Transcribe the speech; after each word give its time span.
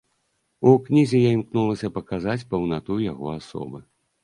У 0.71 0.71
кнізе 0.87 1.19
я 1.27 1.33
імкнулася 1.41 1.91
паказаць 1.99 2.47
паўнату 2.55 3.01
яго 3.11 3.33
асобы. 3.39 3.87